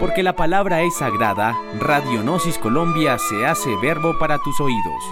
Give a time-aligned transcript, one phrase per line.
[0.00, 5.04] Porque la palabra es sagrada, Radionosis Colombia se hace verbo para tus oídos.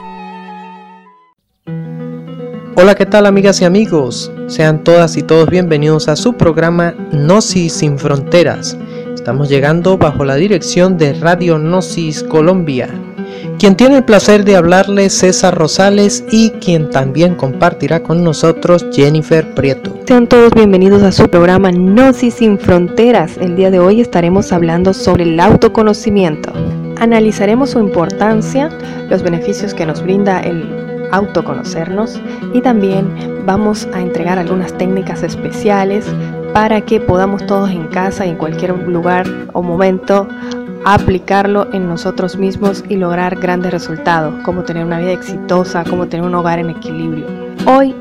[2.75, 4.33] Hola, ¿qué tal amigas y amigos?
[4.49, 8.77] Sean todas y todos bienvenidos a su programa Gnosis sin Fronteras.
[9.15, 12.89] Estamos llegando bajo la dirección de Radio Gnosis Colombia
[13.63, 19.55] quien tiene el placer de hablarle César Rosales y quien también compartirá con nosotros Jennifer
[19.55, 19.97] Prieto.
[20.05, 23.37] Sean todos bienvenidos a su programa Gnosis sin Fronteras.
[23.37, 26.53] El día de hoy estaremos hablando sobre el autoconocimiento.
[26.99, 28.69] Analizaremos su importancia,
[29.09, 32.21] los beneficios que nos brinda el autoconocernos
[32.53, 36.05] y también vamos a entregar algunas técnicas especiales
[36.53, 40.27] para que podamos todos en casa en cualquier lugar o momento
[40.85, 46.27] aplicarlo en nosotros mismos y lograr grandes resultados, como tener una vida exitosa, como tener
[46.27, 47.27] un hogar en equilibrio.
[47.67, 47.95] Hoy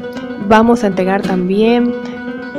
[0.47, 1.93] vamos a entregar también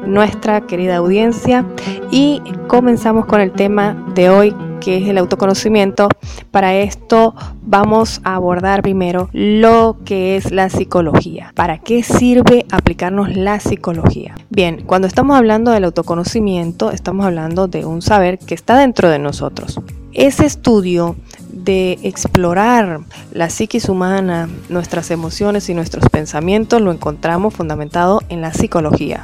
[0.07, 1.65] nuestra querida audiencia
[2.11, 6.09] y comenzamos con el tema de hoy que es el autoconocimiento.
[6.51, 11.53] Para esto vamos a abordar primero lo que es la psicología.
[11.55, 14.35] ¿Para qué sirve aplicarnos la psicología?
[14.51, 19.19] Bien, cuando estamos hablando del autoconocimiento, estamos hablando de un saber que está dentro de
[19.19, 19.81] nosotros.
[20.13, 21.17] Ese estudio
[21.55, 23.01] de explorar
[23.33, 29.23] la psiquis humana, nuestras emociones y nuestros pensamientos lo encontramos fundamentado en la psicología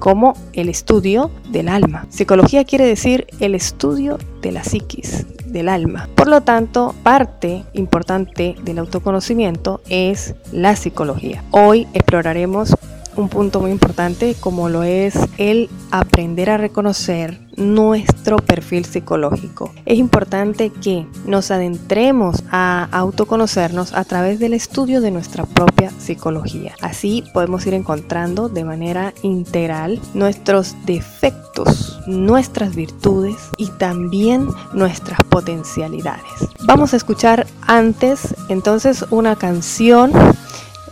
[0.00, 2.06] como el estudio del alma.
[2.08, 6.08] Psicología quiere decir el estudio de la psiquis, del alma.
[6.16, 11.44] Por lo tanto, parte importante del autoconocimiento es la psicología.
[11.50, 12.74] Hoy exploraremos
[13.16, 19.72] un punto muy importante como lo es el aprender a reconocer nuestro perfil psicológico.
[19.84, 26.74] Es importante que nos adentremos a autoconocernos a través del estudio de nuestra propia psicología.
[26.80, 36.48] Así podemos ir encontrando de manera integral nuestros defectos, nuestras virtudes y también nuestras potencialidades.
[36.64, 40.12] Vamos a escuchar antes entonces una canción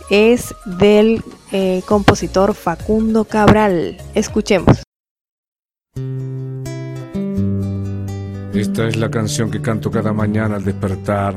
[0.09, 3.97] es del eh, compositor Facundo Cabral.
[4.15, 4.83] Escuchemos.
[8.53, 11.35] Esta es la canción que canto cada mañana al despertar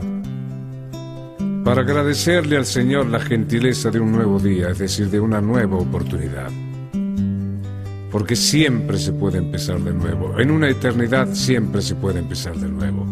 [1.65, 5.77] para agradecerle al Señor la gentileza de un nuevo día, es decir, de una nueva
[5.77, 6.51] oportunidad.
[8.11, 10.39] Porque siempre se puede empezar de nuevo.
[10.41, 13.07] En una eternidad siempre se puede empezar de nuevo.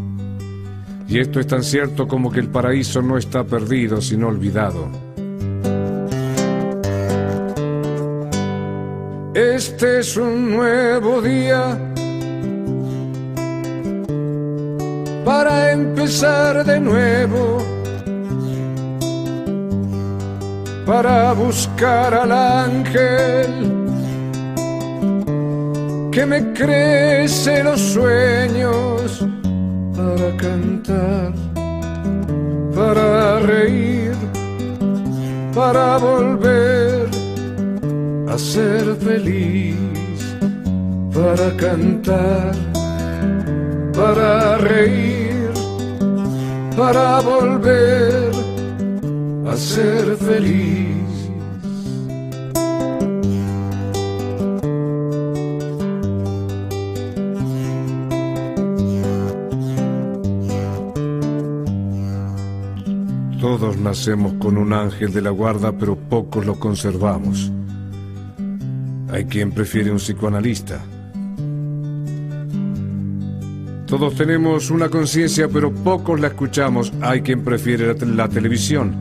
[1.07, 5.10] Y esto es tan cierto como que el paraíso no está perdido, sino olvidado
[9.35, 11.79] Este es un nuevo día
[15.25, 17.59] para empezar de nuevo,
[20.85, 23.71] para buscar al ángel
[26.11, 29.25] que me crece los sueños,
[29.95, 31.33] para cantar,
[32.75, 34.17] para reír,
[35.55, 36.90] para volver
[38.31, 39.77] a ser feliz,
[41.13, 42.53] para cantar,
[43.93, 45.51] para reír,
[46.77, 48.31] para volver
[49.49, 50.91] a ser feliz.
[63.41, 67.51] Todos nacemos con un ángel de la guarda, pero pocos lo conservamos.
[69.21, 70.81] Hay quien prefiere un psicoanalista.
[73.87, 76.91] Todos tenemos una conciencia, pero pocos la escuchamos.
[77.03, 78.97] Hay quien prefiere la, televisión.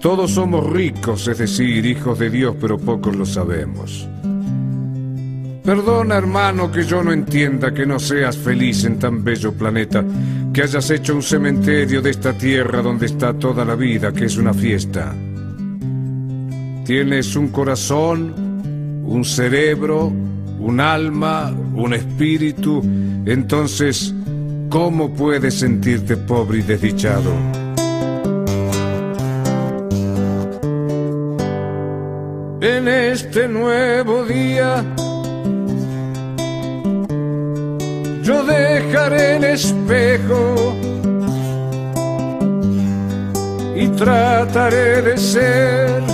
[0.00, 4.08] Todos somos ricos, es decir, hijos de Dios, pero pocos lo sabemos.
[5.64, 10.04] Perdona, hermano, que yo no entienda que no seas feliz en tan bello planeta,
[10.52, 14.36] que hayas hecho un cementerio de esta tierra donde está toda la vida, que es
[14.36, 15.14] una fiesta.
[16.84, 20.12] Tienes un corazón, un cerebro,
[20.58, 22.82] un alma, un espíritu.
[23.26, 24.14] Entonces,
[24.68, 27.32] ¿cómo puedes sentirte pobre y desdichado?
[32.60, 34.84] En este nuevo día,
[38.22, 40.74] yo dejaré el espejo
[43.96, 46.13] trataré de ser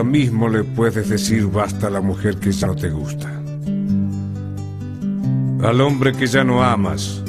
[0.00, 3.28] Ahora mismo le puedes decir basta a la mujer que ya no te gusta.
[5.62, 7.22] Al hombre que ya no amas.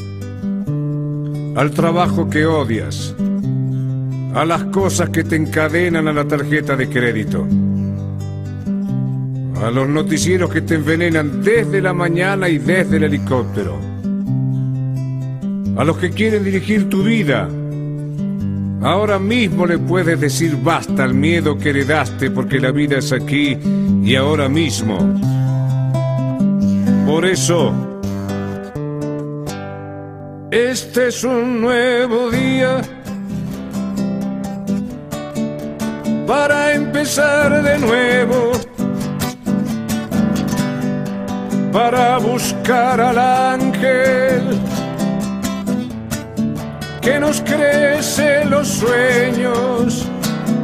[1.57, 3.13] Al trabajo que odias.
[4.33, 7.45] A las cosas que te encadenan a la tarjeta de crédito.
[9.61, 13.77] A los noticieros que te envenenan desde la mañana y desde el helicóptero.
[15.75, 17.49] A los que quieren dirigir tu vida
[18.83, 23.55] Ahora mismo le puedes decir basta al miedo que heredaste porque la vida es aquí
[24.03, 24.97] y ahora mismo.
[27.05, 27.73] Por eso,
[30.49, 32.81] este es un nuevo día
[36.25, 38.51] para empezar de nuevo,
[41.71, 44.70] para buscar al ángel
[47.01, 50.07] que nos crece los sueños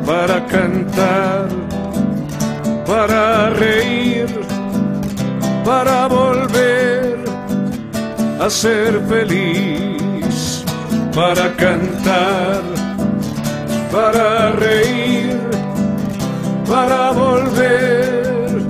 [0.06, 1.48] para cantar,
[2.86, 4.28] para reír,
[5.66, 7.26] para volver
[8.40, 10.64] a ser feliz,
[11.14, 12.62] para cantar,
[13.92, 15.40] para reír,
[16.70, 18.62] para volver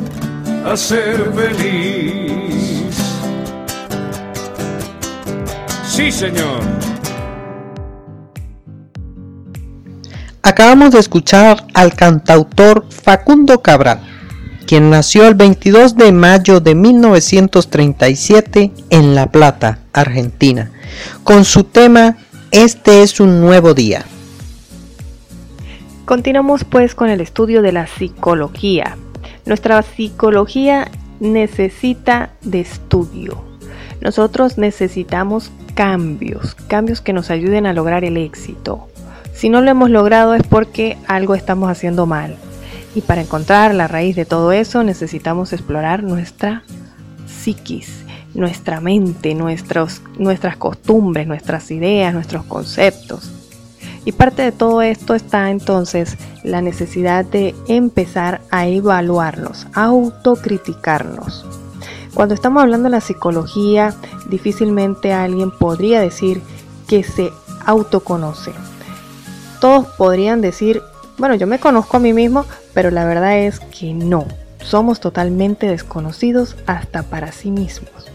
[0.66, 2.98] a ser feliz.
[5.86, 6.77] Sí, Señor.
[10.48, 14.00] Acabamos de escuchar al cantautor Facundo Cabral,
[14.66, 20.72] quien nació el 22 de mayo de 1937 en La Plata, Argentina,
[21.26, 22.16] con su tema
[22.52, 24.06] Este es un nuevo día.
[26.06, 28.96] Continuamos pues con el estudio de la psicología.
[29.46, 30.90] Nuestra psicología
[31.20, 33.44] necesita de estudio.
[34.00, 38.88] Nosotros necesitamos cambios, cambios que nos ayuden a lograr el éxito.
[39.38, 42.38] Si no lo hemos logrado es porque algo estamos haciendo mal.
[42.96, 46.64] Y para encontrar la raíz de todo eso necesitamos explorar nuestra
[47.28, 48.04] psiquis,
[48.34, 53.32] nuestra mente, nuestros, nuestras costumbres, nuestras ideas, nuestros conceptos.
[54.06, 61.46] Y parte de todo esto está entonces la necesidad de empezar a evaluarnos, a autocriticarnos.
[62.16, 63.94] Cuando estamos hablando de la psicología,
[64.32, 66.42] difícilmente alguien podría decir
[66.88, 67.32] que se
[67.68, 68.52] autoconoce
[69.68, 70.82] todos podrían decir,
[71.18, 74.26] bueno, yo me conozco a mí mismo, pero la verdad es que no.
[74.64, 78.10] Somos totalmente desconocidos hasta para sí mismos.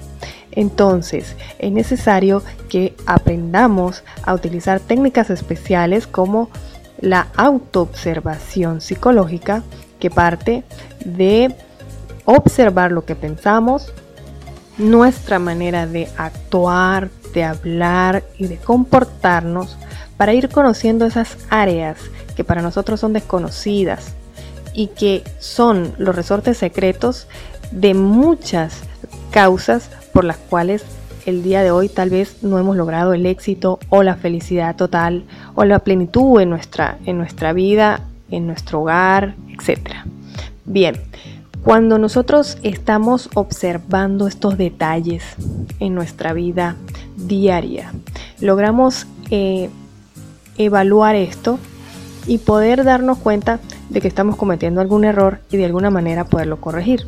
[0.52, 6.48] Entonces, es necesario que aprendamos a utilizar técnicas especiales como
[7.02, 9.62] la autoobservación psicológica,
[10.00, 10.64] que parte
[11.04, 11.54] de
[12.24, 13.92] observar lo que pensamos,
[14.78, 19.76] nuestra manera de actuar, de hablar y de comportarnos
[20.22, 21.98] para ir conociendo esas áreas
[22.36, 24.14] que para nosotros son desconocidas
[24.72, 27.26] y que son los resortes secretos
[27.72, 28.82] de muchas
[29.32, 30.84] causas por las cuales
[31.26, 35.24] el día de hoy tal vez no hemos logrado el éxito o la felicidad total
[35.56, 39.90] o la plenitud en nuestra, en nuestra vida, en nuestro hogar, etc.
[40.64, 41.00] Bien,
[41.64, 45.24] cuando nosotros estamos observando estos detalles
[45.80, 46.76] en nuestra vida
[47.16, 47.92] diaria,
[48.40, 49.68] logramos eh,
[50.64, 51.58] evaluar esto
[52.26, 56.60] y poder darnos cuenta de que estamos cometiendo algún error y de alguna manera poderlo
[56.60, 57.06] corregir.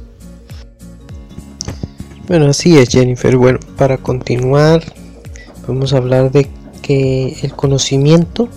[2.27, 3.37] Bueno, así es Jennifer.
[3.37, 4.83] Bueno, para continuar,
[5.67, 6.49] vamos a hablar de
[6.83, 8.49] que el conocimiento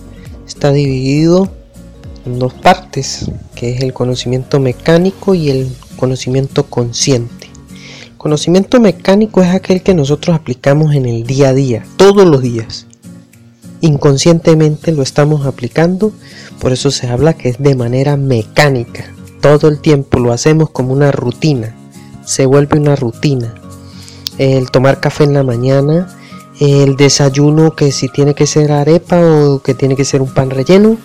[0.46, 1.50] está dividido
[2.24, 7.48] en dos partes, que es el conocimiento mecánico y el conocimiento consciente.
[8.06, 12.42] El conocimiento mecánico es aquel que nosotros aplicamos en el día a día, todos los
[12.42, 12.87] días
[13.80, 16.12] inconscientemente lo estamos aplicando,
[16.60, 19.12] por eso se habla que es de manera mecánica.
[19.40, 21.74] Todo el tiempo lo hacemos como una rutina,
[22.24, 23.54] se vuelve una rutina.
[24.38, 26.16] El tomar café en la mañana,
[26.60, 30.50] el desayuno que si tiene que ser arepa o que tiene que ser un pan
[30.50, 30.96] relleno,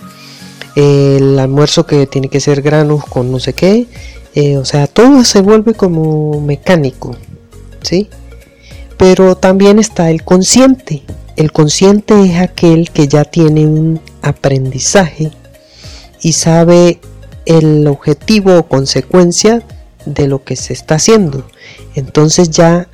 [0.76, 3.88] el almuerzo que tiene que ser granos con no sé qué,
[4.36, 7.16] Eh, o sea, todo se vuelve como mecánico,
[7.84, 8.10] ¿sí?
[8.98, 11.04] Pero también está el consciente.
[11.36, 15.32] El consciente es aquel que ya tiene un aprendizaje
[16.22, 17.00] y sabe
[17.46, 19.64] el objetivo o consecuencia
[20.06, 21.46] de lo que se está haciendo.
[21.96, 22.88] Entonces ya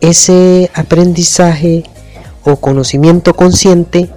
[0.00, 1.84] ese aprendizaje
[2.44, 4.10] o conocimiento consciente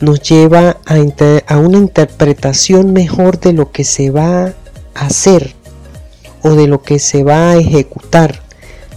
[0.00, 4.46] nos lleva a, una interpretación mejor de lo que se va
[4.94, 5.54] a hacer
[6.42, 8.42] o de lo que se va a ejecutar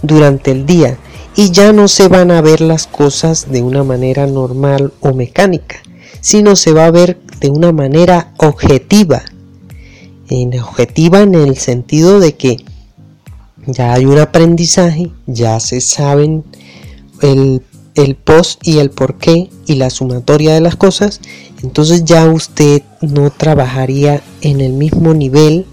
[0.02, 0.98] durante el día
[1.36, 5.76] y ya no se van a ver las cosas de una manera normal o mecánica,
[6.22, 9.22] sino se va a ver de una manera objetiva.
[10.28, 12.64] En objetiva en el sentido de que
[13.66, 16.42] ya hay un aprendizaje, ya se saben
[17.20, 17.62] el,
[17.94, 21.20] el post y el por qué y la sumatoria de las cosas,
[21.62, 25.66] entonces ya usted no trabajaría en el mismo nivel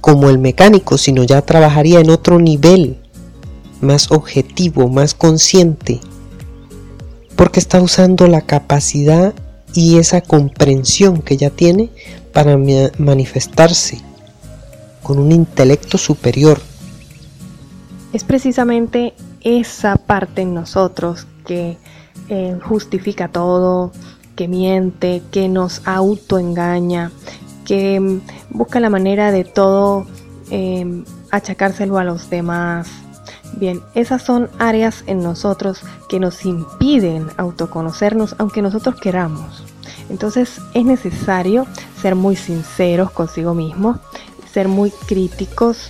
[0.00, 2.99] como el mecánico, sino ya trabajaría en otro nivel,
[3.80, 6.00] más objetivo, más consciente,
[7.36, 9.34] porque está usando la capacidad
[9.74, 11.90] y esa comprensión que ya tiene
[12.32, 12.56] para
[12.98, 14.00] manifestarse
[15.02, 16.60] con un intelecto superior.
[18.12, 21.76] Es precisamente esa parte en nosotros que
[22.28, 23.92] eh, justifica todo,
[24.36, 27.10] que miente, que nos autoengaña,
[27.64, 28.20] que mm,
[28.50, 30.06] busca la manera de todo
[30.50, 32.88] em, achacárselo a los demás.
[33.54, 39.64] Bien, esas son áreas en nosotros que nos impiden autoconocernos aunque nosotros queramos.
[40.08, 41.66] Entonces es necesario
[42.00, 44.00] ser muy sinceros consigo mismo
[44.52, 45.88] ser muy críticos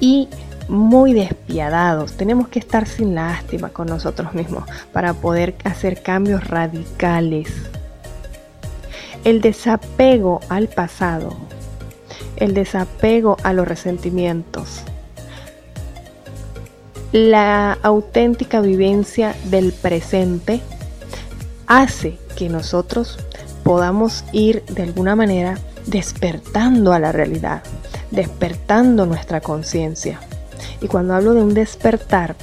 [0.00, 0.28] y
[0.68, 2.12] muy despiadados.
[2.14, 7.48] Tenemos que estar sin lástima con nosotros mismos para poder hacer cambios radicales.
[9.24, 11.36] El desapego al pasado,
[12.36, 14.82] el desapego a los resentimientos,
[17.12, 20.62] la auténtica vivencia del presente
[21.66, 23.18] hace que nosotros
[23.62, 27.62] podamos ir de alguna manera despertando a la realidad,
[28.10, 30.20] despertando nuestra conciencia.
[30.80, 32.34] Y cuando hablo de un despertar,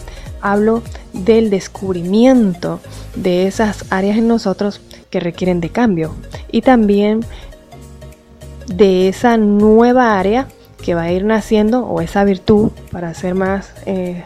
[0.42, 0.84] hablo
[1.14, 2.80] del descubrimiento
[3.16, 6.14] de esas áreas en nosotros que requieren de cambio
[6.52, 7.26] y también
[8.68, 10.48] de esa nueva área
[10.82, 14.24] que va a ir naciendo o esa virtud, para ser más eh,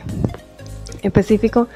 [1.03, 1.67] específico,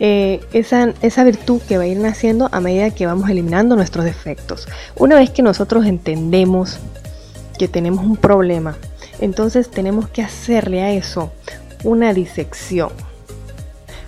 [0.00, 4.04] eh, esa, esa virtud que va a ir naciendo a medida que vamos eliminando nuestros
[4.04, 4.68] defectos.
[4.96, 6.78] Una vez que nosotros entendemos
[7.58, 8.76] que tenemos un problema,
[9.20, 11.32] entonces tenemos que hacerle a eso
[11.82, 12.90] una disección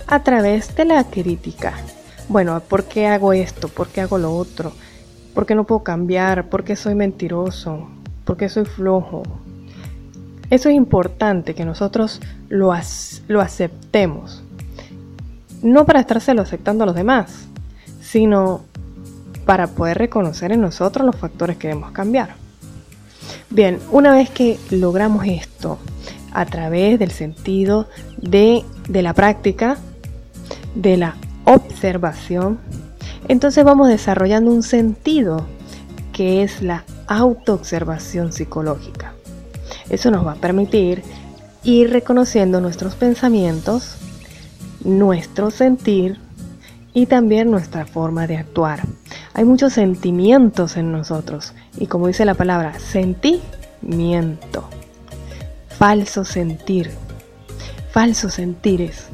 [0.06, 1.74] a través de la crítica.
[2.28, 3.68] Bueno, ¿por qué hago esto?
[3.68, 4.72] ¿Por qué hago lo otro?
[5.34, 6.48] ¿Por qué no puedo cambiar?
[6.48, 7.88] ¿Por qué soy mentiroso?
[8.24, 9.22] ¿Por qué soy flojo?
[10.50, 12.72] Eso es importante que nosotros lo,
[13.28, 14.42] lo aceptemos
[15.62, 17.48] no para estárselo aceptando a los demás,
[18.00, 18.62] sino
[19.44, 22.34] para poder reconocer en nosotros los factores que debemos cambiar.
[23.50, 25.78] Bien, una vez que logramos esto
[26.32, 29.76] a través del sentido de, de la práctica,
[30.74, 32.58] de la observación,
[33.28, 35.46] entonces vamos desarrollando un sentido
[36.12, 39.14] que es la autoobservación psicológica.
[39.88, 41.02] Eso nos va a permitir
[41.64, 43.96] ir reconociendo nuestros pensamientos,
[44.84, 46.18] nuestro sentir
[46.92, 48.80] y también nuestra forma de actuar.
[49.34, 54.64] Hay muchos sentimientos en nosotros y como dice la palabra, sentimiento,
[55.68, 56.90] falso sentir,
[57.92, 59.06] falsos sentires.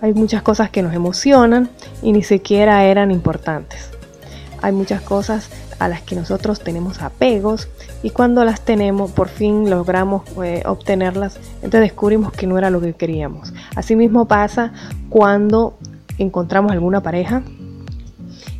[0.00, 1.68] Hay muchas cosas que nos emocionan
[2.02, 3.90] y ni siquiera eran importantes.
[4.62, 5.50] Hay muchas cosas
[5.80, 7.68] a las que nosotros tenemos apegos
[8.02, 12.80] y cuando las tenemos, por fin logramos eh, obtenerlas, entonces descubrimos que no era lo
[12.80, 13.52] que queríamos.
[13.74, 14.72] Asimismo pasa
[15.08, 15.76] cuando
[16.18, 17.42] encontramos alguna pareja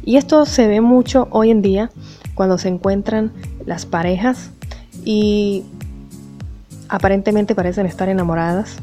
[0.03, 1.91] y esto se ve mucho hoy en día
[2.35, 3.33] cuando se encuentran
[3.67, 4.51] las parejas
[5.05, 5.65] y
[6.89, 8.79] aparentemente parecen estar enamoradas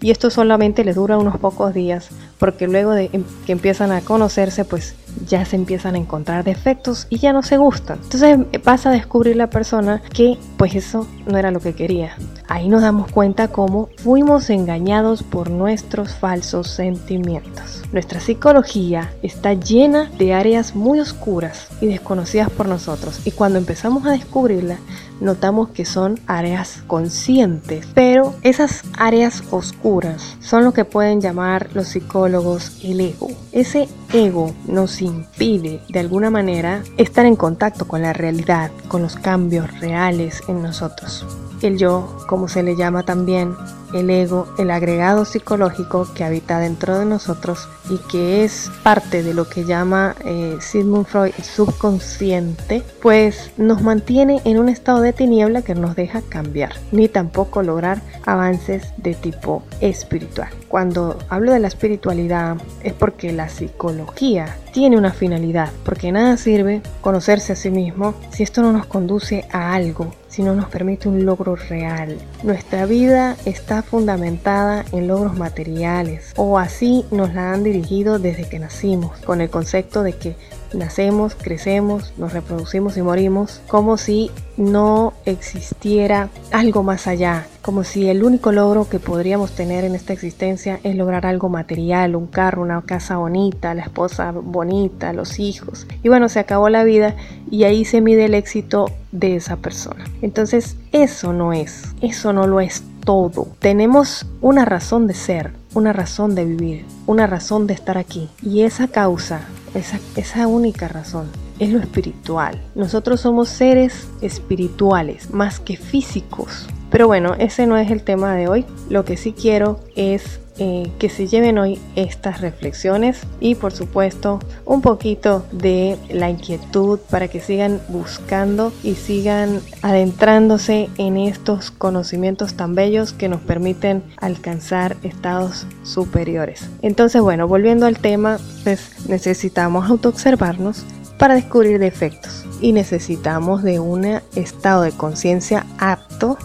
[0.00, 4.00] y esto solamente les dura unos pocos días porque luego de em, que empiezan a
[4.00, 4.94] conocerse pues
[5.26, 7.98] ya se empiezan a encontrar defectos y ya no se gustan.
[8.02, 12.16] Entonces eh, pasa a descubrir la persona que pues eso no era lo que quería.
[12.48, 17.82] Ahí nos damos cuenta cómo fuimos engañados por nuestros falsos sentimientos.
[17.92, 24.04] Nuestra psicología está llena de áreas muy oscuras y desconocidas por nosotros y cuando empezamos
[24.06, 24.78] a descubrirla
[25.24, 31.88] notamos que son áreas conscientes, pero esas áreas oscuras son lo que pueden llamar los
[31.88, 33.28] psicólogos el ego.
[33.52, 39.16] Ese ego nos impide de alguna manera estar en contacto con la realidad, con los
[39.16, 41.26] cambios reales en nosotros.
[41.62, 43.54] el yo, como se le llama también,
[43.94, 49.34] el ego, el agregado psicológico que habita dentro de nosotros y que es parte de
[49.34, 55.62] lo que llama eh, Sigmund Freud subconsciente, pues nos mantiene en un estado de tiniebla
[55.62, 60.48] que nos deja cambiar, ni tampoco lograr avances de tipo espiritual.
[60.68, 66.82] Cuando hablo de la espiritualidad es porque la psicología tiene una finalidad, porque nada sirve
[67.00, 71.08] conocerse a sí mismo si esto no nos conduce a algo si no nos permite
[71.08, 72.18] un logro real.
[72.42, 78.58] Nuestra vida está fundamentada en logros materiales o así nos la han dirigido desde que
[78.58, 80.36] nacimos, con el concepto de que
[80.74, 88.08] nacemos, crecemos, nos reproducimos y morimos, como si no existiera algo más allá, como si
[88.08, 92.62] el único logro que podríamos tener en esta existencia es lograr algo material, un carro,
[92.62, 95.86] una casa bonita, la esposa bonita, los hijos.
[96.02, 97.16] Y bueno, se acabó la vida
[97.50, 100.04] y ahí se mide el éxito de esa persona.
[100.22, 103.48] Entonces, eso no es, eso no lo es todo.
[103.58, 108.28] Tenemos una razón de ser, una razón de vivir, una razón de estar aquí.
[108.42, 109.42] Y esa causa
[109.74, 111.26] esa, única razón
[111.58, 112.60] es lo espiritual.
[112.74, 116.66] Nosotros somos seres espirituales más que físicos.
[116.90, 118.64] Pero bueno, ese no es el tema de hoy.
[118.88, 124.38] Lo que sí quiero es eh, que se lleven hoy estas reflexiones y por supuesto
[124.64, 132.54] un poquito de la inquietud para que sigan buscando y sigan adentrándose en estos conocimientos
[132.54, 136.68] tan bellos que nos permiten alcanzar estados superiores.
[136.82, 140.84] Entonces bueno, volviendo al tema, pues necesitamos autoobservarnos
[141.18, 144.04] para descubrir defectos y necesitamos de un
[144.36, 146.38] estado de conciencia apto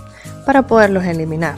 [0.46, 1.58] para poderlos eliminar.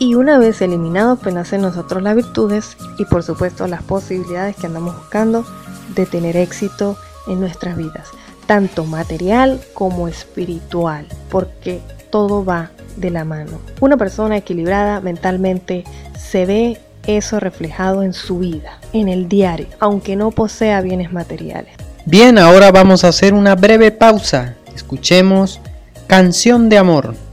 [0.00, 4.66] Y una vez eliminado, pues nacen nosotros las virtudes y por supuesto las posibilidades que
[4.66, 5.44] andamos buscando
[5.94, 8.08] de tener éxito en nuestras vidas,
[8.46, 13.58] tanto material como espiritual, porque todo va de la mano.
[13.80, 15.84] Una persona equilibrada mentalmente
[16.16, 21.74] se ve eso reflejado en su vida, en el diario, aunque no posea bienes materiales.
[22.06, 24.54] Bien, ahora vamos a hacer una breve pausa.
[24.74, 25.60] Escuchemos
[26.06, 27.27] Canción de Amor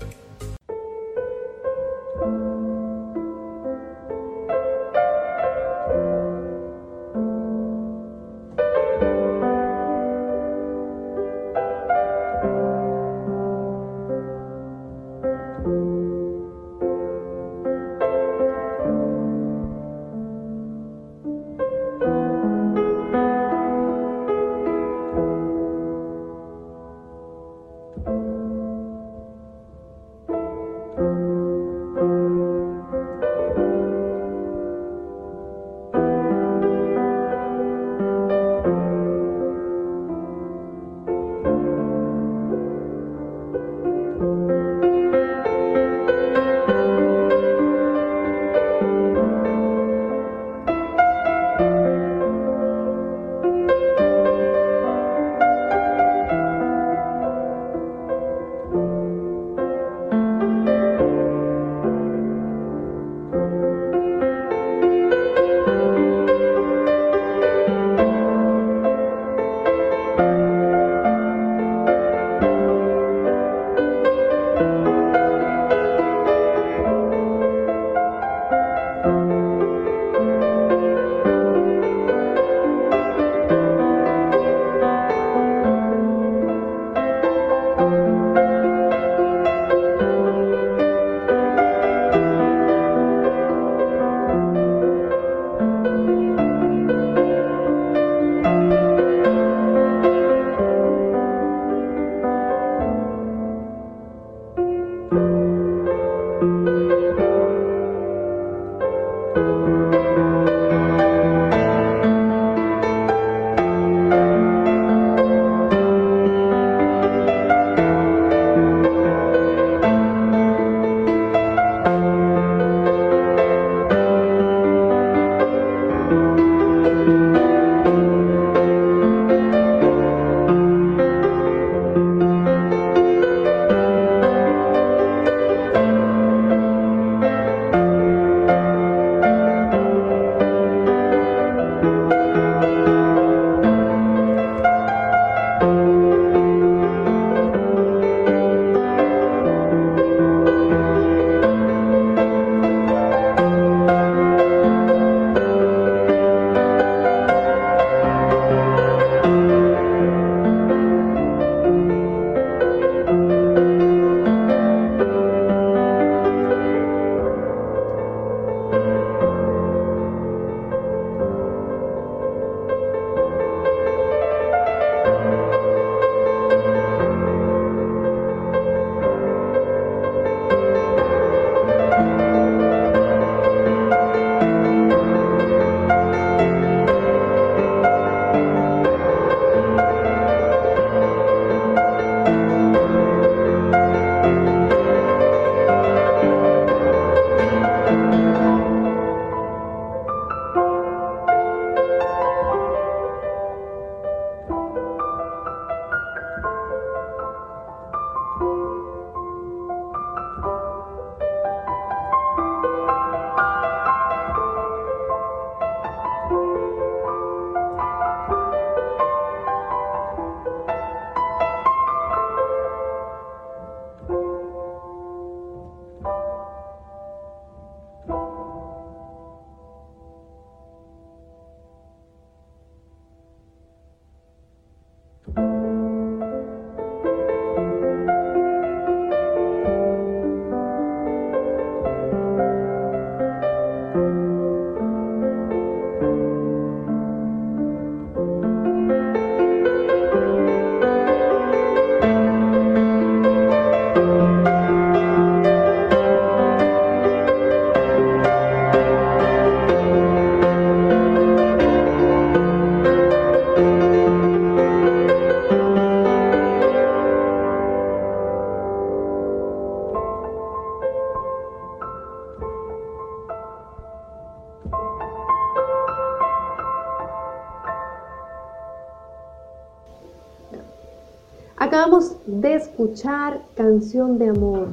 [283.56, 284.70] Canción de Amor.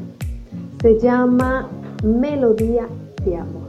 [0.81, 1.69] Se llama
[2.05, 2.87] Melodía
[3.25, 3.69] de Amor.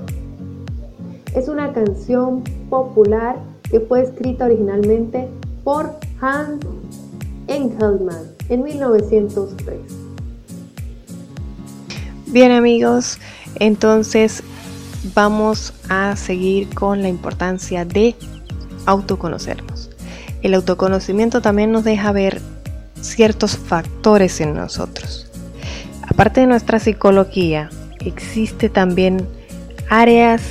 [1.35, 3.37] Es una canción popular
[3.71, 5.27] que fue escrita originalmente
[5.63, 6.63] por Hans
[7.47, 9.75] Engelmann en 1903.
[12.27, 13.17] Bien amigos,
[13.55, 14.43] entonces
[15.15, 18.15] vamos a seguir con la importancia de
[18.85, 19.89] autoconocernos.
[20.43, 22.52] El autoconocimiento también nos deja ver
[23.15, 25.27] ciertos factores en nosotros.
[26.01, 29.27] Aparte de nuestra psicología, existe también
[29.89, 30.41] áreas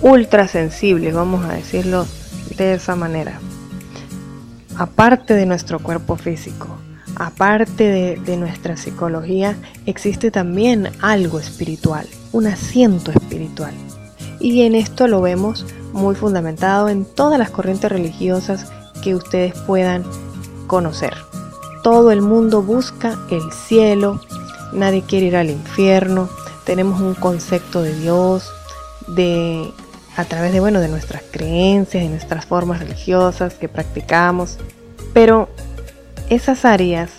[0.00, 2.06] ultra sensibles, vamos a decirlo
[2.56, 3.38] de esa manera.
[4.76, 6.68] Aparte de nuestro cuerpo físico,
[7.16, 13.74] aparte de, de, nuestra psicología, existe también algo espiritual, un asiento espiritual.
[14.38, 20.04] Y en esto lo vemos muy fundamentado en todas las corrientes religiosas que ustedes puedan
[20.70, 21.16] conocer.
[21.82, 24.20] Todo el mundo busca el cielo,
[24.72, 26.28] nadie quiere ir al infierno,
[26.64, 28.48] tenemos un concepto de Dios,
[29.08, 29.68] de
[30.16, 34.58] a través de bueno, de nuestras creencias y nuestras formas religiosas que practicamos,
[35.12, 35.48] pero
[36.28, 37.10] esas áreas,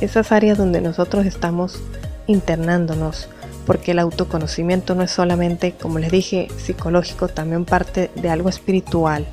[0.00, 1.80] esas áreas donde nosotros estamos
[2.28, 3.28] internándonos,
[3.66, 9.26] porque el autoconocimiento no es solamente, como les dije, psicológico, también parte de algo espiritual.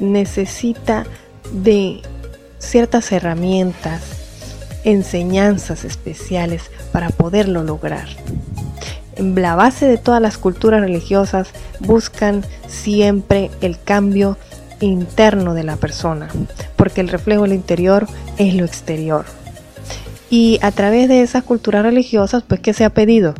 [0.00, 1.04] Necesita
[1.52, 2.02] de
[2.60, 4.02] ciertas herramientas,
[4.84, 8.06] enseñanzas especiales para poderlo lograr.
[9.16, 11.48] La base de todas las culturas religiosas
[11.80, 14.38] buscan siempre el cambio
[14.80, 16.28] interno de la persona,
[16.76, 18.06] porque el reflejo del interior
[18.38, 19.24] es lo exterior.
[20.30, 23.34] Y a través de esas culturas religiosas, pues, ¿qué se ha pedido?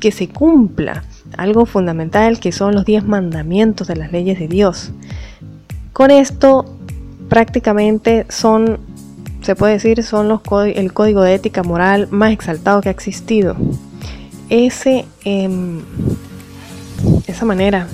[0.00, 1.04] Que se cumpla
[1.36, 4.90] algo fundamental que son los diez mandamientos de las leyes de Dios.
[5.92, 6.79] Con esto
[7.30, 8.80] prácticamente son,
[9.40, 10.40] se puede decir, son
[10.74, 13.56] el código de ética moral más exaltado que ha existido.
[14.50, 15.80] Ese, em,
[17.26, 17.86] esa manera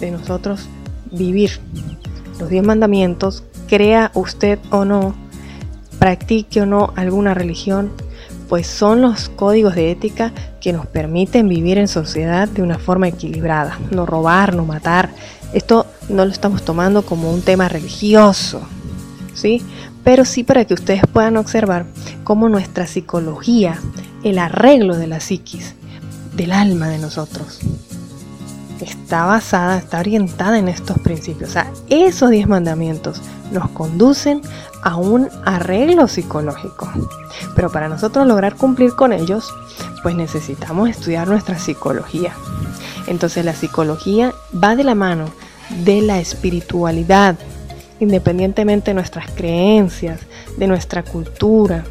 [0.00, 0.66] de nosotros
[1.12, 1.60] vivir
[2.40, 5.14] los diez mandamientos, crea usted o no,
[5.98, 7.92] practique o no alguna religión,
[8.48, 13.08] pues son los códigos de ética que nos permiten vivir en sociedad de una forma
[13.08, 15.10] equilibrada, no robar, no matar.
[15.52, 18.62] Esto no lo estamos tomando como un tema religioso,
[19.34, 19.62] ¿sí?
[20.04, 21.86] Pero sí para que ustedes puedan observar
[22.24, 23.78] cómo nuestra psicología,
[24.22, 25.74] el arreglo de la psiquis,
[26.34, 27.60] del alma de nosotros,
[28.80, 31.50] está basada, está orientada en estos principios.
[31.50, 33.20] O sea, esos 10 mandamientos
[33.52, 34.40] nos conducen
[34.82, 36.90] a un arreglo psicológico.
[37.54, 39.52] Pero para nosotros lograr cumplir con ellos,
[40.02, 42.32] pues necesitamos estudiar nuestra psicología.
[43.10, 45.26] Entonces la psicología va de la mano
[45.84, 47.34] de la espiritualidad,
[47.98, 50.20] independientemente de nuestras creencias,
[50.56, 51.84] de nuestra cultura,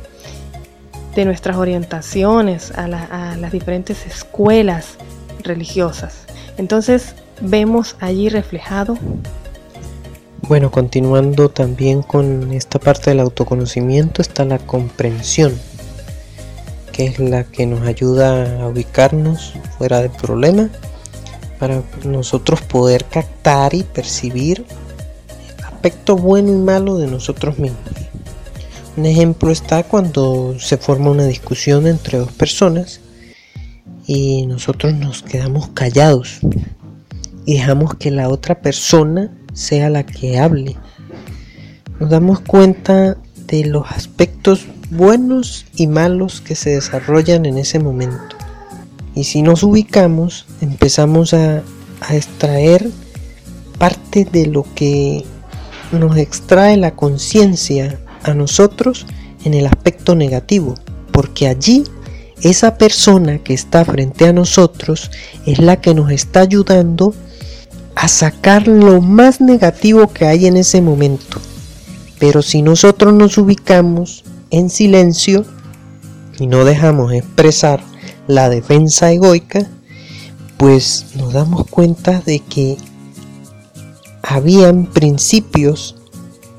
[1.15, 4.95] de nuestras orientaciones a, las diferentes escuelas
[5.43, 6.19] religiosas.
[6.57, 8.97] Entonces vemos allí reflejado.
[10.43, 15.53] Bueno, continuando también con esta parte del autoconocimiento está la comprensión,
[16.93, 20.69] que es la que nos ayuda a ubicarnos fuera del problema
[21.59, 24.65] para nosotros poder captar y percibir
[25.57, 27.81] el aspecto bueno y malo de nosotros mismos.
[28.97, 33.01] Un ejemplo está cuando se forma una discusión entre dos personas
[34.07, 36.39] y nosotros nos quedamos callados
[37.45, 40.75] y dejamos que la otra persona sea la que hable.
[41.99, 43.17] Nos damos cuenta
[43.47, 48.35] de los aspectos buenos y malos que se desarrollan en ese momento.
[49.15, 51.63] Y si nos ubicamos, empezamos a,
[52.01, 52.89] a extraer
[53.77, 55.25] parte de lo que
[55.91, 59.05] nos extrae la conciencia a nosotros
[59.43, 60.75] en el aspecto negativo,
[61.11, 61.83] porque allí
[62.41, 65.11] esa persona que está frente a nosotros
[65.45, 67.13] es la que nos está ayudando
[67.95, 71.39] a sacar lo más negativo que hay en ese momento.
[72.17, 75.45] Pero si nosotros nos ubicamos en silencio
[76.39, 77.83] y no dejamos expresar
[78.29, 79.67] la defensa egoica,
[80.57, 82.77] pues nos damos cuenta de que
[84.21, 85.95] habían principios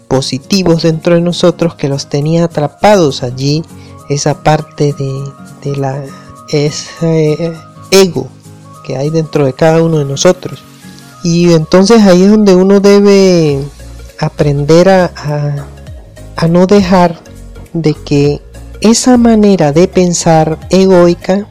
[0.09, 3.63] positivos dentro de nosotros que los tenía atrapados allí
[4.09, 5.23] esa parte de,
[5.63, 6.03] de la
[6.49, 7.53] ese
[7.93, 8.27] ego
[8.85, 10.65] que hay dentro de cada uno de nosotros.
[11.23, 13.63] Y entonces ahí es donde uno debe
[14.19, 15.69] aprender a,
[16.35, 17.21] a, no dejar
[17.73, 18.43] de que
[18.81, 21.47] esa manera de pensar egoica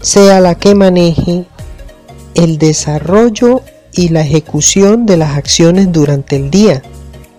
[0.00, 1.44] sea la que maneje
[2.34, 6.82] el desarrollo y la ejecución de las acciones durante el día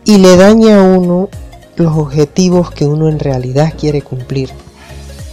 [0.05, 1.29] y le daña a uno
[1.75, 4.49] los objetivos que uno en realidad quiere cumplir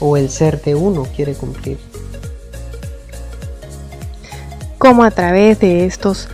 [0.00, 1.78] o el ser de uno quiere cumplir.
[4.78, 6.28] Como a través de estos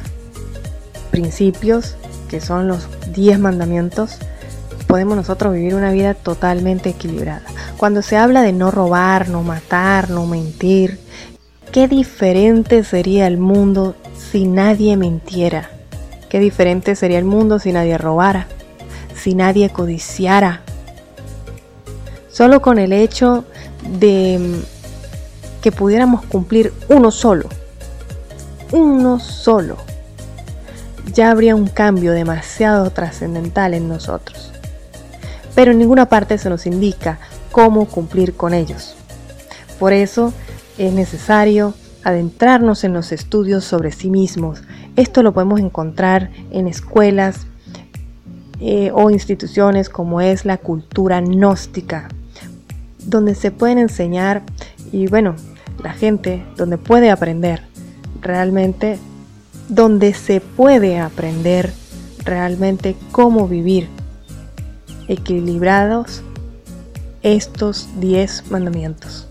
[1.10, 1.96] principios,
[2.28, 4.18] que son los 10 mandamientos,
[4.94, 7.42] podemos nosotros vivir una vida totalmente equilibrada.
[7.76, 11.00] Cuando se habla de no robar, no matar, no mentir,
[11.72, 15.68] qué diferente sería el mundo si nadie mintiera.
[16.28, 18.46] Qué diferente sería el mundo si nadie robara,
[19.16, 20.60] si nadie codiciara.
[22.30, 23.44] Solo con el hecho
[23.98, 27.48] de mm, que pudiéramos cumplir uno solo,
[28.70, 29.76] uno solo,
[31.12, 34.53] ya habría un cambio demasiado trascendental en nosotros.
[35.54, 37.18] Pero en ninguna parte se nos indica
[37.52, 38.94] cómo cumplir con ellos.
[39.78, 40.32] Por eso
[40.78, 44.62] es necesario adentrarnos en los estudios sobre sí mismos.
[44.96, 47.46] Esto lo podemos encontrar en escuelas
[48.60, 52.08] eh, o instituciones como es la cultura gnóstica,
[53.04, 54.42] donde se pueden enseñar
[54.92, 55.34] y bueno,
[55.82, 57.62] la gente donde puede aprender
[58.20, 58.98] realmente,
[59.68, 61.72] donde se puede aprender
[62.24, 63.88] realmente cómo vivir
[65.08, 66.22] equilibrados
[67.22, 69.26] estos 10 mandamientos.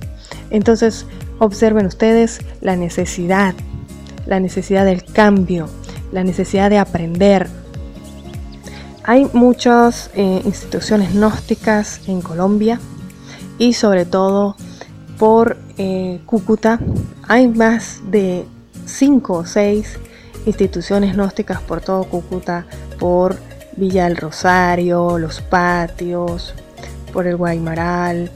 [0.50, 1.06] Entonces,
[1.40, 3.54] observen ustedes la necesidad,
[4.26, 5.68] la necesidad del cambio,
[6.12, 7.48] la necesidad de aprender.
[9.04, 12.80] Hay muchas eh, instituciones gnósticas en Colombia
[13.58, 14.56] y sobre todo
[15.18, 16.80] por eh, Cúcuta
[17.28, 18.46] hay más de
[18.86, 20.00] 5 o 6
[20.46, 22.66] instituciones gnósticas por todo Cúcuta,
[23.00, 23.38] por
[23.78, 26.54] Villa del Rosario, Los Patios,
[27.12, 28.32] por el Guaymaral,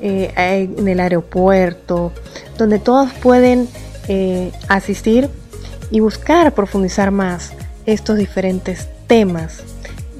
[0.00, 2.12] eh, en el aeropuerto,
[2.58, 3.68] donde todos pueden
[4.08, 5.28] eh, asistir
[5.90, 7.52] y buscar profundizar más
[7.86, 9.62] estos diferentes temas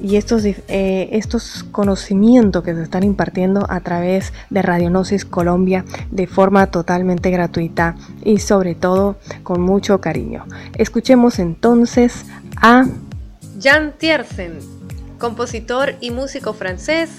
[0.01, 6.27] y estos, eh, estos conocimientos que se están impartiendo a través de Radionosis Colombia de
[6.27, 10.45] forma totalmente gratuita y sobre todo con mucho cariño.
[10.75, 12.25] Escuchemos entonces
[12.61, 12.85] a
[13.59, 14.59] Jan Tiersen,
[15.17, 17.09] compositor y músico francés,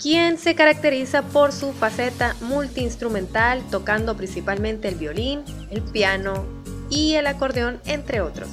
[0.00, 6.46] quien se caracteriza por su faceta multiinstrumental, tocando principalmente el violín, el piano
[6.88, 8.48] y el acordeón, entre otros.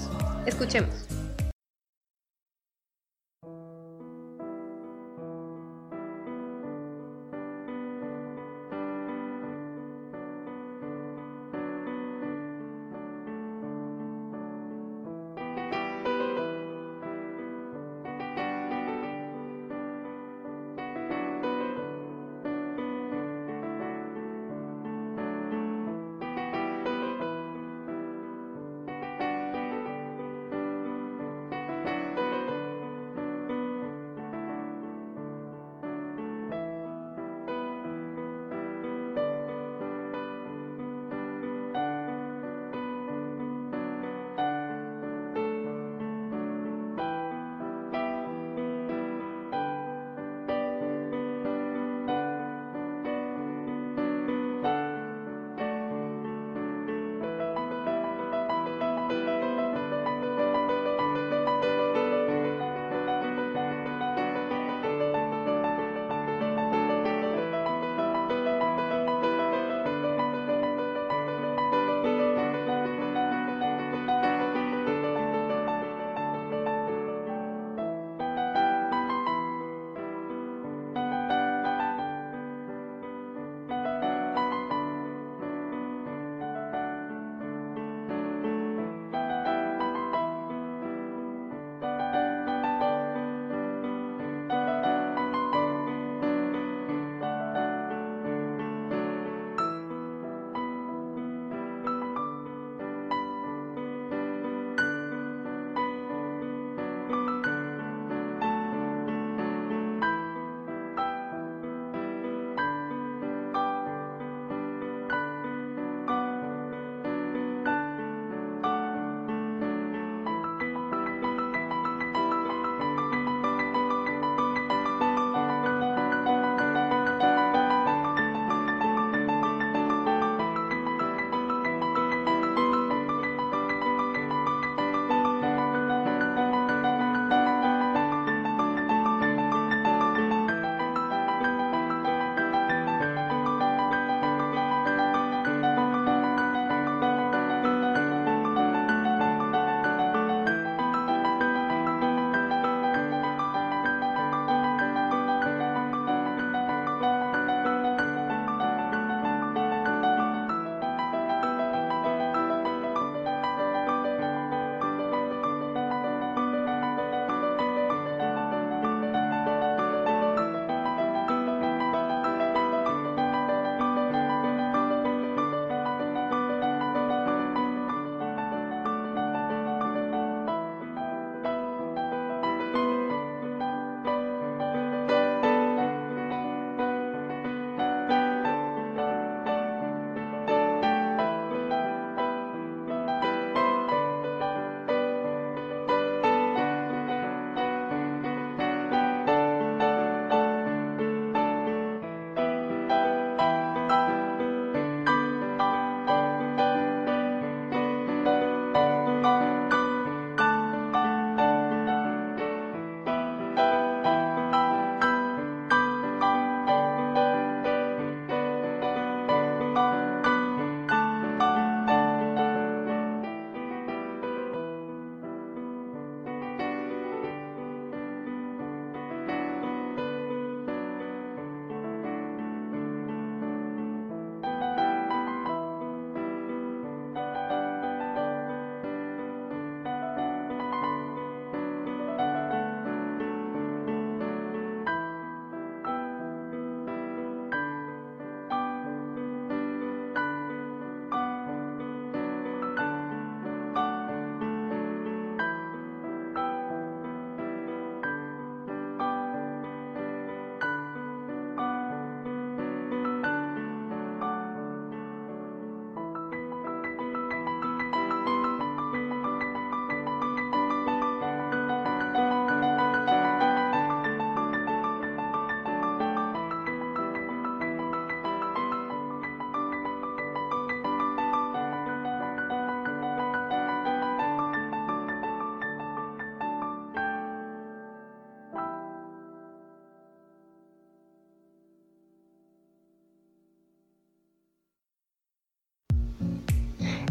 [0.46, 1.09] Escuchemos.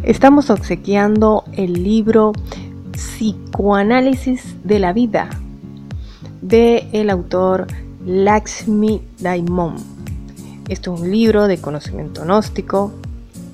[0.03, 2.33] Estamos obsequiando el libro
[2.93, 5.29] Psicoanálisis de la vida
[6.41, 7.67] de el autor
[8.07, 9.75] Lakshmi Daimon.
[10.69, 12.93] Esto es un libro de conocimiento gnóstico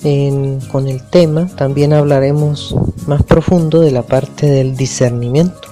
[0.70, 2.74] con el tema, también hablaremos
[3.06, 5.68] más profundo de la parte del discernimiento.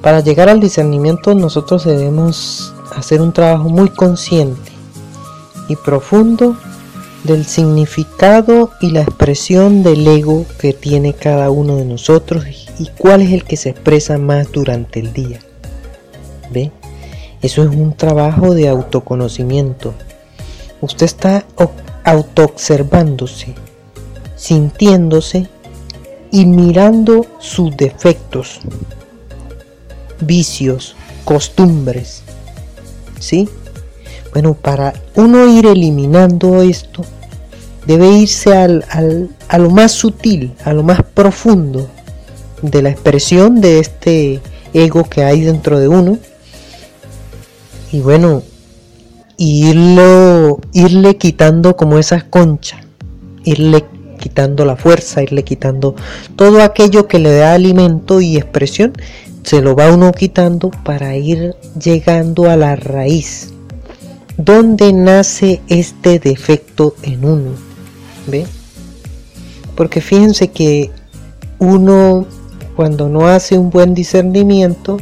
[0.00, 4.72] Para llegar al discernimiento nosotros debemos hacer un trabajo muy consciente
[5.68, 6.56] y profundo
[7.26, 12.44] del significado y la expresión del ego que tiene cada uno de nosotros
[12.78, 15.40] y cuál es el que se expresa más durante el día.
[16.50, 16.70] ¿Ve?
[17.42, 19.94] Eso es un trabajo de autoconocimiento.
[20.80, 21.44] Usted está
[22.04, 23.54] autoobservándose,
[24.36, 25.48] sintiéndose
[26.30, 28.60] y mirando sus defectos,
[30.20, 32.22] vicios, costumbres.
[33.18, 33.48] ¿Sí?
[34.36, 37.02] Bueno, para uno ir eliminando esto,
[37.86, 38.84] debe irse al,
[39.48, 41.88] a lo más sutil, a lo más profundo
[42.60, 44.42] de la expresión de este
[44.74, 46.18] ego que hay dentro de uno.
[47.90, 48.42] Y bueno,
[49.38, 52.80] irlo, irle quitando como esas conchas,
[53.42, 53.86] irle
[54.18, 55.94] quitando la fuerza, irle quitando
[56.36, 58.92] todo aquello que le da alimento y expresión,
[59.44, 63.54] se lo va uno quitando para ir llegando a la raíz,
[64.36, 67.50] donde nace este defecto en uno
[68.26, 68.46] ¿Ve?
[69.76, 70.90] Porque fíjense que
[71.58, 72.26] uno
[72.76, 74.98] cuando no hace un buen discernimiento,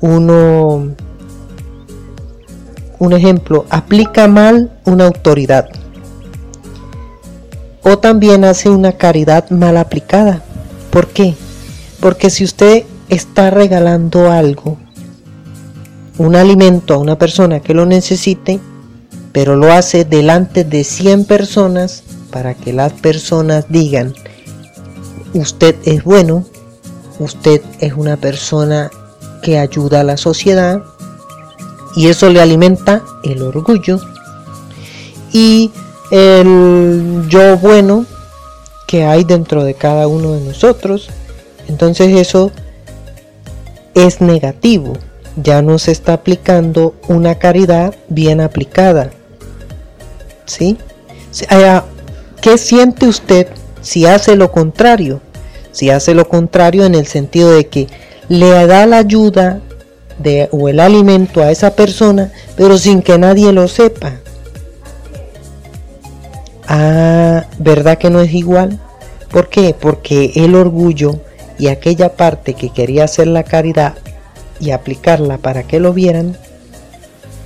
[0.00, 0.94] uno,
[2.98, 5.68] un ejemplo, aplica mal una autoridad.
[7.82, 10.42] O también hace una caridad mal aplicada.
[10.90, 11.34] ¿Por qué?
[12.00, 14.76] Porque si usted está regalando algo,
[16.18, 18.60] un alimento a una persona que lo necesite,
[19.32, 24.12] pero lo hace delante de 100 personas, para que las personas digan,
[25.32, 26.44] usted es bueno,
[27.18, 28.90] usted es una persona
[29.42, 30.82] que ayuda a la sociedad
[31.96, 34.00] y eso le alimenta el orgullo
[35.32, 35.70] y
[36.10, 38.04] el yo bueno
[38.86, 41.08] que hay dentro de cada uno de nosotros.
[41.68, 42.50] Entonces eso
[43.94, 44.94] es negativo.
[45.42, 49.10] Ya no se está aplicando una caridad bien aplicada.
[50.46, 50.76] ¿Sí?
[52.40, 53.48] ¿Qué siente usted
[53.80, 55.20] si hace lo contrario?
[55.72, 57.86] Si hace lo contrario en el sentido de que
[58.28, 59.60] le da la ayuda
[60.18, 64.14] de, o el alimento a esa persona, pero sin que nadie lo sepa.
[66.66, 68.80] Ah, ¿verdad que no es igual?
[69.30, 69.74] ¿Por qué?
[69.78, 71.20] Porque el orgullo
[71.58, 73.94] y aquella parte que quería hacer la caridad
[74.60, 76.36] y aplicarla para que lo vieran,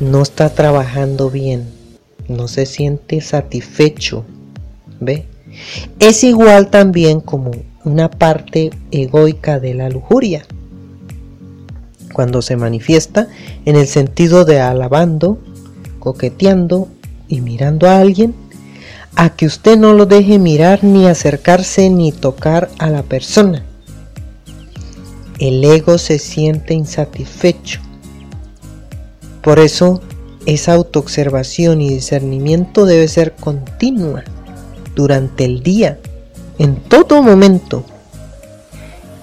[0.00, 1.68] no está trabajando bien,
[2.28, 4.24] no se siente satisfecho
[5.02, 5.26] ¿Ve?
[5.98, 7.50] Es igual también como
[7.84, 10.44] una parte egoica de la lujuria,
[12.12, 13.26] cuando se manifiesta
[13.64, 15.38] en el sentido de alabando,
[15.98, 16.86] coqueteando
[17.26, 18.32] y mirando a alguien,
[19.16, 23.64] a que usted no lo deje mirar ni acercarse ni tocar a la persona.
[25.42, 27.80] El ego se siente insatisfecho.
[29.42, 30.00] Por eso,
[30.46, 34.22] esa autoobservación y discernimiento debe ser continua
[34.94, 35.98] durante el día,
[36.60, 37.82] en todo momento.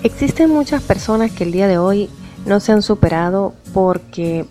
[0.04, 2.10] Existen muchas personas que el día de hoy
[2.46, 4.46] no se han superado porque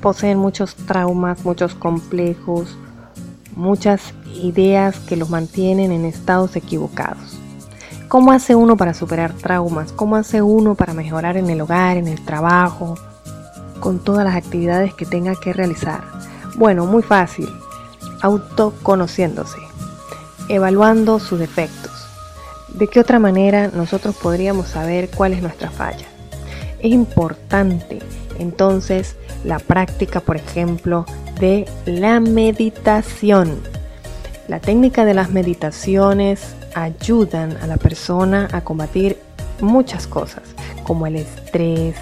[0.00, 2.68] poseen muchos traumas, muchos complejos,
[3.56, 4.00] muchas
[4.40, 7.33] ideas que los mantienen en estados equivocados.
[8.14, 9.90] ¿Cómo hace uno para superar traumas?
[9.90, 12.94] ¿Cómo hace uno para mejorar en el hogar, en el trabajo,
[13.80, 16.04] con todas las actividades que tenga que realizar?
[16.54, 17.48] Bueno, muy fácil,
[18.22, 19.58] autoconociéndose
[20.48, 21.90] evaluando sus defectos.
[22.68, 26.06] ¿De qué otra manera nosotros podríamos saber cuál es nuestra falla?
[26.78, 27.98] Es importante
[28.38, 31.04] entonces la práctica, por ejemplo,
[31.40, 33.58] de la meditación.
[34.46, 39.18] La técnica de las meditaciones ayudan a la persona a combatir
[39.60, 40.42] muchas cosas,
[40.84, 41.96] como el estrés,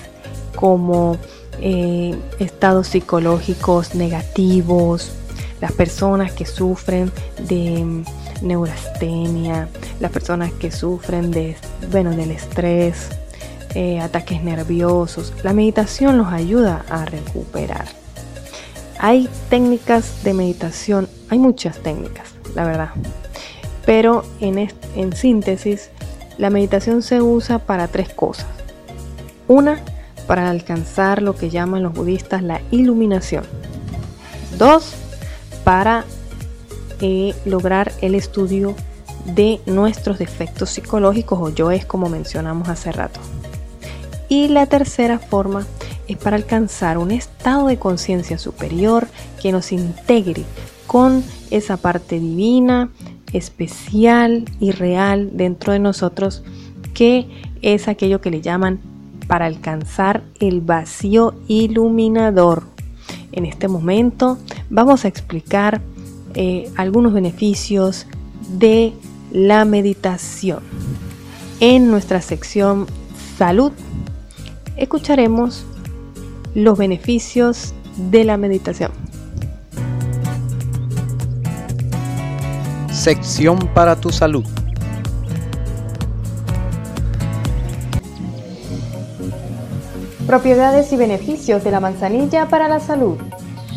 [0.56, 1.16] como
[1.60, 5.12] eh, estados psicológicos negativos,
[5.60, 7.12] las personas que sufren
[7.48, 8.04] de
[8.42, 9.68] neurastenia,
[10.00, 11.56] las personas que sufren de,
[11.90, 13.10] bueno, del estrés,
[13.74, 15.32] eh, ataques nerviosos.
[15.42, 17.86] La meditación los ayuda a recuperar.
[18.98, 22.90] Hay técnicas de meditación, hay muchas técnicas, la verdad.
[23.84, 25.90] Pero en, en síntesis,
[26.38, 28.46] la meditación se usa para tres cosas.
[29.48, 29.80] Una,
[30.26, 33.44] para alcanzar lo que llaman los budistas la iluminación.
[34.58, 34.94] Dos,
[35.64, 36.04] para
[37.00, 38.74] eh, lograr el estudio
[39.26, 43.20] de nuestros defectos psicológicos o yo es como mencionamos hace rato.
[44.28, 45.66] Y la tercera forma
[46.08, 49.06] es para alcanzar un estado de conciencia superior
[49.40, 50.44] que nos integre
[50.86, 52.90] con esa parte divina,
[53.32, 56.42] especial y real dentro de nosotros
[56.94, 57.26] que
[57.62, 58.80] es aquello que le llaman
[59.26, 62.64] para alcanzar el vacío iluminador.
[63.32, 65.80] En este momento vamos a explicar
[66.34, 68.06] eh, algunos beneficios
[68.58, 68.92] de
[69.32, 70.60] la meditación.
[71.60, 72.86] En nuestra sección
[73.38, 73.72] salud
[74.76, 75.64] escucharemos
[76.54, 77.72] los beneficios
[78.10, 79.01] de la meditación.
[83.02, 84.44] Sección para tu salud.
[90.24, 93.18] Propiedades y beneficios de la manzanilla para la salud.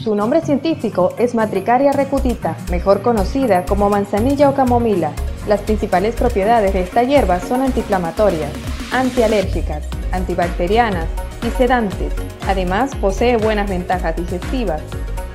[0.03, 5.09] Su nombre científico es Matricaria recutita, mejor conocida como manzanilla o camomila.
[5.47, 8.51] Las principales propiedades de esta hierba son antiinflamatorias,
[8.91, 11.07] antialérgicas, antibacterianas
[11.41, 12.13] y sedantes.
[12.47, 14.83] Además, posee buenas ventajas digestivas,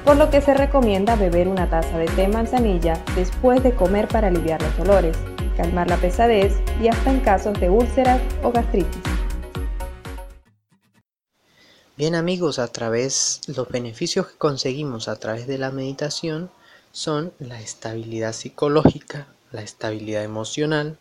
[0.04, 4.28] por lo que se recomienda beber una taza de té manzanilla después de comer para
[4.28, 5.16] aliviar los dolores,
[5.56, 9.02] calmar la pesadez y hasta en casos de úlceras o gastritis.
[11.96, 16.50] Bien amigos, a través los beneficios que conseguimos a través de la meditación
[16.92, 20.96] son la estabilidad psicológica, la estabilidad emocional,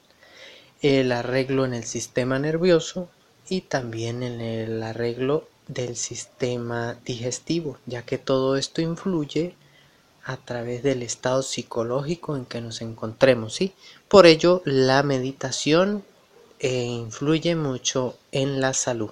[0.82, 3.10] el arreglo en el sistema nervioso
[3.48, 9.56] y también en el arreglo del sistema digestivo, ya que todo esto influye
[10.26, 13.74] a través del estado psicológico en que nos encontremos, ¿sí?
[14.10, 16.04] Por ello, la meditación
[16.60, 19.12] eh, influye mucho en la salud.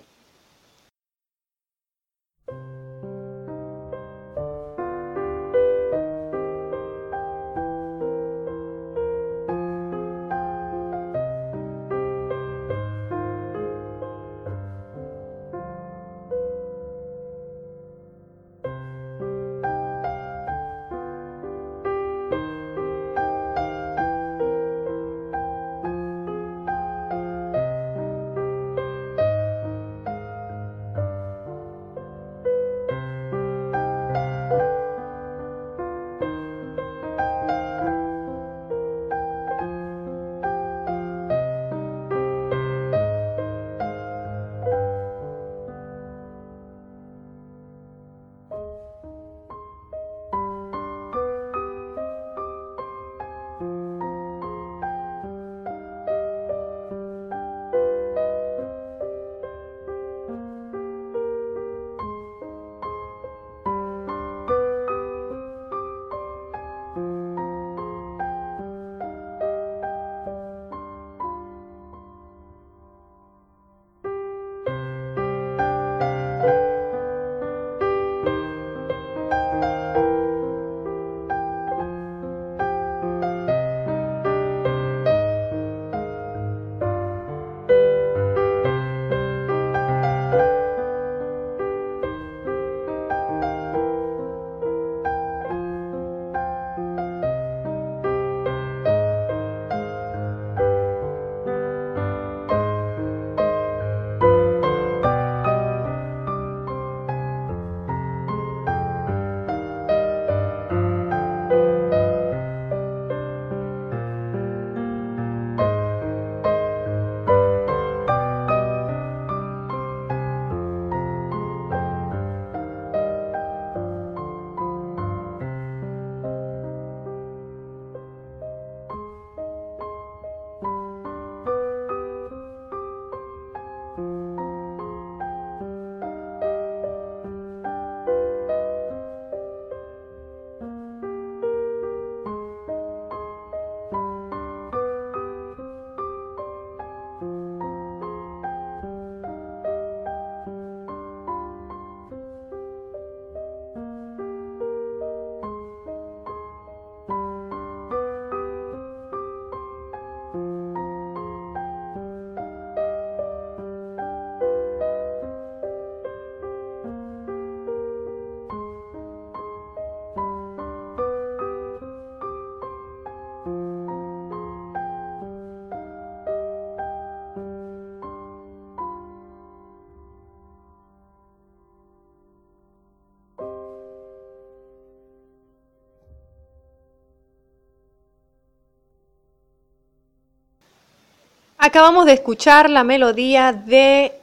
[191.67, 194.13] Acabamos de escuchar la melodía de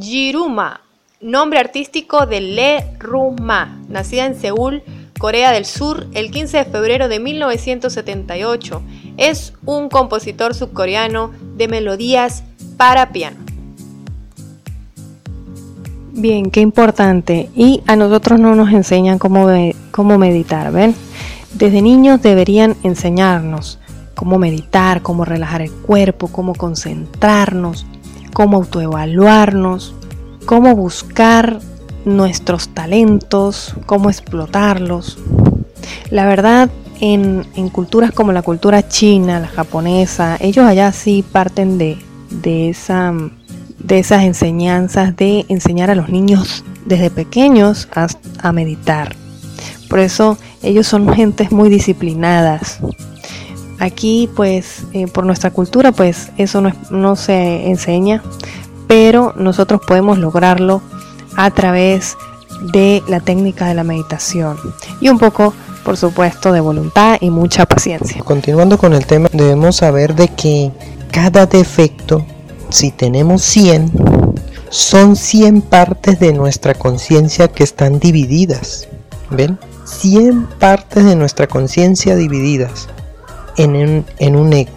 [0.00, 0.80] Jiruma,
[1.20, 4.80] nombre artístico de Le Ruma, nacida en Seúl,
[5.18, 8.80] Corea del Sur, el 15 de febrero de 1978.
[9.16, 12.44] Es un compositor subcoreano de melodías
[12.76, 13.38] para piano.
[16.12, 17.50] Bien, qué importante.
[17.56, 19.48] Y a nosotros no nos enseñan cómo,
[19.90, 20.94] cómo meditar, ¿ven?
[21.54, 23.80] Desde niños deberían enseñarnos
[24.14, 27.86] cómo meditar, cómo relajar el cuerpo, cómo concentrarnos,
[28.32, 29.94] cómo autoevaluarnos,
[30.46, 31.60] cómo buscar
[32.04, 35.18] nuestros talentos, cómo explotarlos.
[36.10, 41.98] La verdad, en, culturas como la cultura china, la japonesa, ellos allá sí parten de,
[42.30, 43.12] de, esa,
[43.78, 48.06] de esas enseñanzas de enseñar a los niños desde pequeños a,
[48.38, 49.16] a meditar.
[49.88, 52.80] Por eso ellos son gentes muy disciplinadas,
[53.78, 58.22] Aquí pues eh, por nuestra cultura pues eso no, se enseña,
[58.86, 60.80] pero nosotros podemos lograrlo
[61.36, 62.16] a través
[62.72, 64.56] de la técnica de la meditación
[65.00, 65.52] y un poco
[65.84, 68.22] por supuesto de voluntad y mucha paciencia.
[68.22, 70.70] Continuando con el tema debemos saber de que
[71.10, 72.24] cada defecto,
[72.70, 73.92] si tenemos 100,
[74.70, 78.88] son 100 partes de nuestra conciencia que están divididas.
[79.30, 79.58] ¿Ven?
[79.84, 82.88] 100 partes de nuestra conciencia divididas
[83.56, 84.72] en un, en un ego,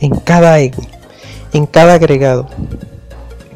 [0.00, 0.82] en cada ego,
[1.52, 2.48] en cada agregado,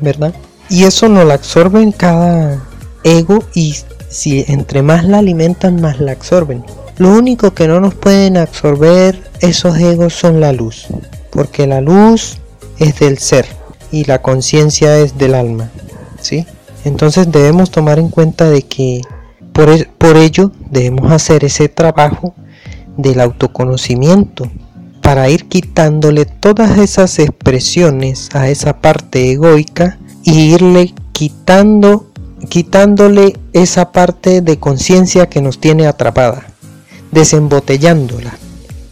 [0.00, 0.34] ¿verdad?
[0.68, 2.62] Y eso nos la absorbe en cada
[3.04, 3.76] ego y
[4.08, 6.64] si entre más la alimentan, más la absorben.
[6.98, 10.86] Lo único que no nos pueden absorber esos egos son la luz,
[11.30, 12.38] porque la luz
[12.78, 13.46] es del ser
[13.92, 15.70] y la conciencia es del alma,
[16.20, 16.46] ¿sí?
[16.84, 19.02] Entonces debemos tomar en cuenta de que
[19.52, 22.34] por, e, por ello debemos hacer ese trabajo
[22.96, 24.50] del autoconocimiento
[25.02, 32.10] para ir quitándole todas esas expresiones a esa parte egoica y irle quitando
[32.48, 36.46] quitándole esa parte de conciencia que nos tiene atrapada,
[37.10, 38.36] desembotellándola,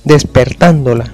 [0.04, 1.12] despertándola,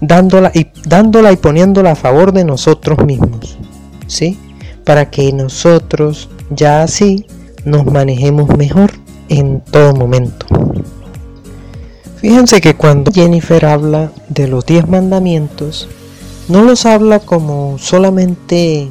[0.00, 3.58] dándola y dándola y poniéndola a favor de nosotros mismos,
[4.06, 4.38] ¿sí?
[4.84, 7.26] Para que nosotros ya así
[7.64, 8.92] nos manejemos mejor
[9.28, 10.46] en todo momento.
[12.24, 15.90] Fíjense que cuando Jennifer habla de los diez mandamientos,
[16.48, 18.88] no los habla como solamente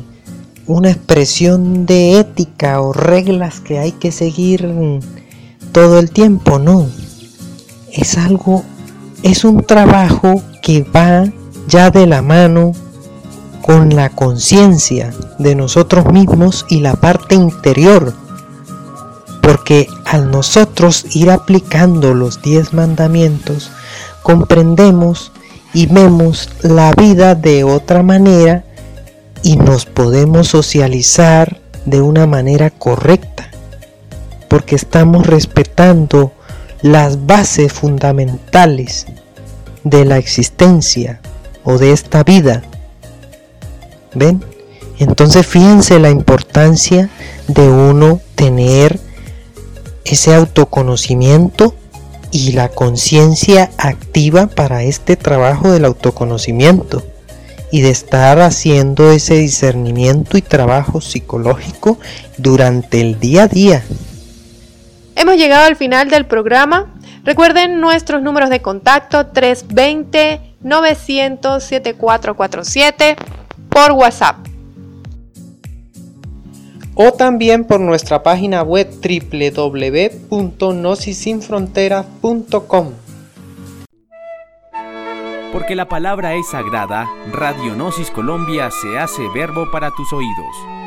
[0.68, 4.72] una expresión de ética o reglas que hay que seguir
[5.72, 6.88] todo el tiempo, no.
[7.92, 8.64] Es algo,
[9.24, 11.26] es un trabajo que va
[11.68, 12.74] ya de la mano
[13.64, 18.14] con la conciencia de nosotros mismos y la parte interior
[19.44, 23.72] porque al nosotros ir aplicando los diez mandamientos,
[24.24, 25.34] comprendemos
[25.74, 28.64] y vemos la vida de otra manera
[29.44, 33.50] y nos podemos socializar de una manera correcta,
[34.48, 36.32] porque estamos respetando
[36.82, 39.08] las bases fundamentales
[39.84, 41.20] de la existencia
[41.66, 42.64] o de esta vida.
[44.16, 44.42] ¿Ven?
[45.00, 47.10] Entonces fíjense la importancia
[47.50, 49.02] de uno tener
[50.06, 51.76] ese autoconocimiento
[52.32, 57.04] y la conciencia activa para este trabajo del autoconocimiento
[57.72, 62.00] y de estar haciendo ese discernimiento y trabajo psicológico
[62.38, 63.84] durante el día a día.
[65.16, 66.94] Hemos llegado al final del programa.
[67.24, 73.16] Recuerden nuestros números de contacto 320 900 7447
[73.70, 74.53] por WhatsApp
[76.96, 78.90] o también por nuestra página web
[80.30, 82.92] www.nosisinfronteras.com.
[85.52, 90.83] Porque la palabra es sagrada, Radio Gnosis Colombia se hace verbo para tus oídos.